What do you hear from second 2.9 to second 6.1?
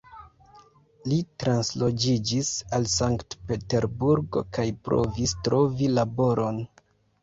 Sankt-Peterburgo kaj provis trovi